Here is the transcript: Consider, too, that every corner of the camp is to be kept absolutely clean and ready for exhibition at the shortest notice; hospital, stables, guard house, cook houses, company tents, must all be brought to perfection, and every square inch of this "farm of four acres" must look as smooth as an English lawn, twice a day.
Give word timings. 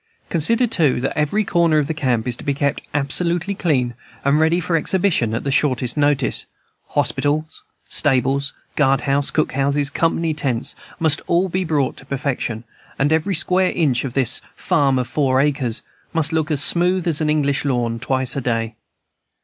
Consider, 0.31 0.65
too, 0.65 0.99
that 1.01 1.15
every 1.15 1.43
corner 1.45 1.77
of 1.77 1.85
the 1.85 1.93
camp 1.93 2.27
is 2.27 2.35
to 2.37 2.43
be 2.43 2.55
kept 2.55 2.81
absolutely 2.91 3.53
clean 3.53 3.93
and 4.25 4.39
ready 4.39 4.59
for 4.59 4.75
exhibition 4.75 5.35
at 5.35 5.43
the 5.43 5.51
shortest 5.51 5.95
notice; 5.95 6.47
hospital, 6.87 7.47
stables, 7.87 8.51
guard 8.75 9.01
house, 9.01 9.29
cook 9.29 9.51
houses, 9.51 9.91
company 9.91 10.33
tents, 10.33 10.73
must 10.99 11.21
all 11.27 11.49
be 11.49 11.63
brought 11.63 11.97
to 11.97 12.07
perfection, 12.07 12.63
and 12.97 13.13
every 13.13 13.35
square 13.35 13.71
inch 13.73 14.03
of 14.03 14.13
this 14.15 14.41
"farm 14.55 14.97
of 14.97 15.07
four 15.07 15.39
acres" 15.39 15.83
must 16.13 16.33
look 16.33 16.49
as 16.49 16.63
smooth 16.63 17.07
as 17.07 17.21
an 17.21 17.29
English 17.29 17.63
lawn, 17.63 17.99
twice 17.99 18.35
a 18.35 18.41
day. 18.41 18.75